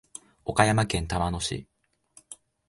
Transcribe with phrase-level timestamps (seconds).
[0.45, 1.67] 岡山県玉野市